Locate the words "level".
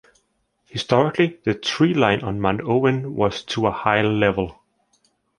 4.01-4.59